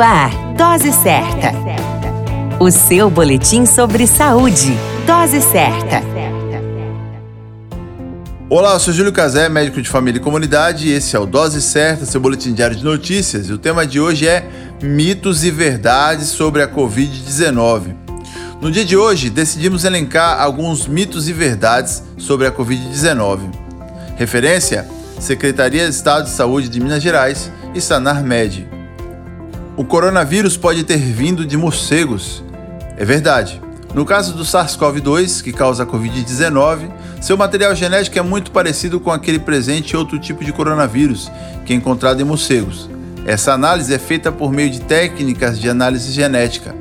Ar, 0.00 0.30
Dose 0.56 0.92
Certa. 0.92 1.52
O 2.58 2.70
seu 2.70 3.10
boletim 3.10 3.66
sobre 3.66 4.06
saúde. 4.06 4.72
Dose 5.06 5.42
Certa. 5.42 6.02
Olá, 8.48 8.72
eu 8.72 8.80
sou 8.80 8.94
Júlio 8.94 9.12
Cazé, 9.12 9.48
médico 9.50 9.82
de 9.82 9.90
família 9.90 10.18
e 10.18 10.22
comunidade, 10.22 10.88
e 10.88 10.92
esse 10.92 11.14
é 11.14 11.18
o 11.18 11.26
Dose 11.26 11.60
Certa, 11.60 12.06
seu 12.06 12.18
boletim 12.18 12.54
diário 12.54 12.74
de 12.74 12.82
notícias. 12.82 13.48
E 13.50 13.52
o 13.52 13.58
tema 13.58 13.86
de 13.86 14.00
hoje 14.00 14.26
é 14.26 14.48
mitos 14.82 15.44
e 15.44 15.50
verdades 15.50 16.28
sobre 16.28 16.62
a 16.62 16.68
Covid-19. 16.68 17.94
No 18.58 18.70
dia 18.70 18.86
de 18.86 18.96
hoje, 18.96 19.28
decidimos 19.28 19.84
elencar 19.84 20.40
alguns 20.40 20.86
mitos 20.86 21.28
e 21.28 21.32
verdades 21.34 22.02
sobre 22.16 22.46
a 22.46 22.52
Covid-19. 22.52 23.50
Referência: 24.16 24.88
Secretaria 25.18 25.84
de 25.84 25.90
Estado 25.90 26.24
de 26.24 26.30
Saúde 26.30 26.70
de 26.70 26.80
Minas 26.80 27.02
Gerais 27.02 27.52
e 27.74 27.80
Sanarmed. 27.82 28.79
O 29.80 29.84
coronavírus 29.86 30.58
pode 30.58 30.84
ter 30.84 30.98
vindo 30.98 31.46
de 31.46 31.56
morcegos. 31.56 32.44
É 32.98 33.04
verdade. 33.06 33.62
No 33.94 34.04
caso 34.04 34.34
do 34.34 34.44
SARS-CoV-2, 34.44 35.42
que 35.42 35.54
causa 35.54 35.84
a 35.84 35.86
Covid-19, 35.86 36.90
seu 37.18 37.34
material 37.34 37.74
genético 37.74 38.18
é 38.18 38.20
muito 38.20 38.50
parecido 38.50 39.00
com 39.00 39.10
aquele 39.10 39.38
presente 39.38 39.94
em 39.94 39.96
outro 39.96 40.18
tipo 40.18 40.44
de 40.44 40.52
coronavírus, 40.52 41.32
que 41.64 41.72
é 41.72 41.76
encontrado 41.76 42.20
em 42.20 42.24
morcegos. 42.24 42.90
Essa 43.24 43.54
análise 43.54 43.94
é 43.94 43.98
feita 43.98 44.30
por 44.30 44.52
meio 44.52 44.68
de 44.68 44.82
técnicas 44.82 45.58
de 45.58 45.70
análise 45.70 46.12
genética. 46.12 46.74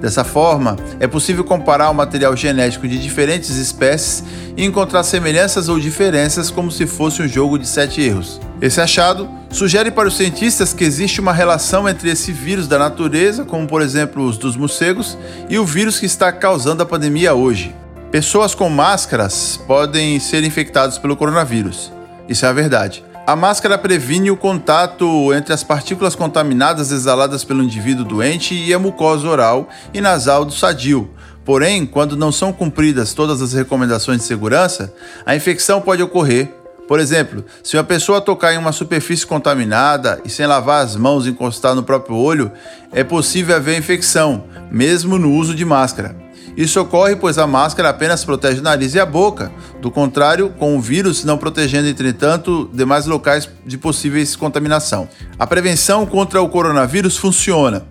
Dessa 0.00 0.24
forma, 0.24 0.76
é 0.98 1.06
possível 1.06 1.44
comparar 1.44 1.88
o 1.88 1.94
material 1.94 2.36
genético 2.36 2.88
de 2.88 2.98
diferentes 2.98 3.50
espécies 3.50 4.24
e 4.56 4.64
encontrar 4.64 5.04
semelhanças 5.04 5.68
ou 5.68 5.78
diferenças 5.78 6.50
como 6.50 6.72
se 6.72 6.84
fosse 6.84 7.22
um 7.22 7.28
jogo 7.28 7.56
de 7.60 7.68
sete 7.68 8.00
erros. 8.00 8.40
Esse 8.60 8.80
achado 8.80 9.38
sugere 9.50 9.90
para 9.90 10.08
os 10.08 10.16
cientistas 10.16 10.72
que 10.72 10.84
existe 10.84 11.20
uma 11.20 11.32
relação 11.32 11.88
entre 11.88 12.10
esse 12.10 12.32
vírus 12.32 12.66
da 12.66 12.78
natureza, 12.78 13.44
como 13.44 13.66
por 13.66 13.82
exemplo 13.82 14.24
os 14.24 14.38
dos 14.38 14.56
morcegos, 14.56 15.18
e 15.48 15.58
o 15.58 15.64
vírus 15.64 15.98
que 15.98 16.06
está 16.06 16.32
causando 16.32 16.82
a 16.82 16.86
pandemia 16.86 17.34
hoje. 17.34 17.74
Pessoas 18.10 18.54
com 18.54 18.68
máscaras 18.68 19.56
podem 19.66 20.18
ser 20.18 20.42
infectadas 20.44 20.98
pelo 20.98 21.16
coronavírus. 21.16 21.92
Isso 22.28 22.44
é 22.44 22.48
a 22.48 22.52
verdade. 22.52 23.04
A 23.26 23.36
máscara 23.36 23.78
previne 23.78 24.30
o 24.30 24.36
contato 24.36 25.32
entre 25.32 25.52
as 25.52 25.62
partículas 25.62 26.16
contaminadas 26.16 26.90
exaladas 26.90 27.44
pelo 27.44 27.62
indivíduo 27.62 28.04
doente 28.04 28.54
e 28.54 28.74
a 28.74 28.78
mucosa 28.78 29.28
oral 29.28 29.68
e 29.94 30.00
nasal 30.00 30.44
do 30.44 30.52
sadio. 30.52 31.08
Porém, 31.44 31.86
quando 31.86 32.16
não 32.16 32.32
são 32.32 32.52
cumpridas 32.52 33.14
todas 33.14 33.40
as 33.40 33.52
recomendações 33.52 34.18
de 34.18 34.24
segurança, 34.24 34.92
a 35.24 35.36
infecção 35.36 35.80
pode 35.80 36.02
ocorrer. 36.02 36.59
Por 36.90 36.98
exemplo, 36.98 37.44
se 37.62 37.76
uma 37.76 37.84
pessoa 37.84 38.20
tocar 38.20 38.52
em 38.52 38.58
uma 38.58 38.72
superfície 38.72 39.24
contaminada 39.24 40.20
e 40.24 40.28
sem 40.28 40.44
lavar 40.44 40.84
as 40.84 40.96
mãos 40.96 41.24
encostar 41.24 41.72
no 41.72 41.84
próprio 41.84 42.16
olho, 42.16 42.50
é 42.90 43.04
possível 43.04 43.54
haver 43.54 43.78
infecção, 43.78 44.42
mesmo 44.72 45.16
no 45.16 45.30
uso 45.30 45.54
de 45.54 45.64
máscara. 45.64 46.16
Isso 46.56 46.80
ocorre 46.80 47.14
pois 47.14 47.38
a 47.38 47.46
máscara 47.46 47.90
apenas 47.90 48.24
protege 48.24 48.58
o 48.58 48.64
nariz 48.64 48.92
e 48.96 48.98
a 48.98 49.06
boca. 49.06 49.52
Do 49.80 49.88
contrário, 49.88 50.50
com 50.58 50.76
o 50.76 50.80
vírus 50.80 51.22
não 51.22 51.38
protegendo, 51.38 51.86
entretanto, 51.86 52.68
demais 52.74 53.06
locais 53.06 53.48
de 53.64 53.78
possíveis 53.78 54.34
contaminação. 54.34 55.08
A 55.38 55.46
prevenção 55.46 56.04
contra 56.04 56.42
o 56.42 56.48
coronavírus 56.48 57.16
funciona. 57.16 57.86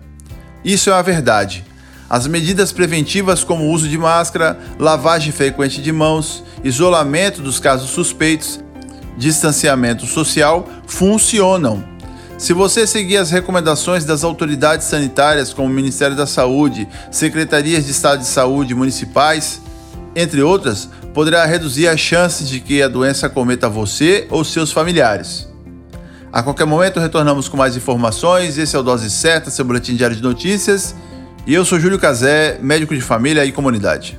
Isso 0.62 0.90
é 0.90 0.92
a 0.92 1.00
verdade. 1.00 1.64
As 2.06 2.26
medidas 2.26 2.70
preventivas, 2.70 3.42
como 3.42 3.64
o 3.64 3.70
uso 3.70 3.88
de 3.88 3.96
máscara, 3.96 4.58
lavagem 4.78 5.32
frequente 5.32 5.80
de 5.80 5.90
mãos, 5.90 6.44
isolamento 6.62 7.40
dos 7.40 7.58
casos 7.58 7.88
suspeitos, 7.88 8.60
distanciamento 9.16 10.06
social, 10.06 10.68
funcionam. 10.86 11.84
Se 12.38 12.52
você 12.54 12.86
seguir 12.86 13.18
as 13.18 13.30
recomendações 13.30 14.04
das 14.04 14.24
autoridades 14.24 14.86
sanitárias, 14.86 15.52
como 15.52 15.68
o 15.68 15.72
Ministério 15.72 16.16
da 16.16 16.26
Saúde, 16.26 16.88
secretarias 17.10 17.84
de 17.84 17.90
Estado 17.90 18.20
de 18.20 18.26
Saúde 18.26 18.74
municipais, 18.74 19.60
entre 20.16 20.42
outras, 20.42 20.88
poderá 21.12 21.44
reduzir 21.44 21.86
as 21.86 22.00
chances 22.00 22.48
de 22.48 22.60
que 22.60 22.82
a 22.82 22.88
doença 22.88 23.28
cometa 23.28 23.68
você 23.68 24.26
ou 24.30 24.42
seus 24.44 24.72
familiares. 24.72 25.48
A 26.32 26.42
qualquer 26.42 26.64
momento 26.64 27.00
retornamos 27.00 27.48
com 27.48 27.56
mais 27.56 27.76
informações. 27.76 28.56
Esse 28.56 28.76
é 28.76 28.78
o 28.78 28.82
Dose 28.82 29.10
Certa, 29.10 29.50
seu 29.50 29.64
boletim 29.64 29.96
diário 29.96 30.16
de 30.16 30.22
notícias. 30.22 30.94
E 31.46 31.52
eu 31.52 31.64
sou 31.64 31.80
Júlio 31.80 31.98
Cazé, 31.98 32.58
médico 32.62 32.94
de 32.94 33.00
família 33.00 33.44
e 33.44 33.50
comunidade. 33.50 34.18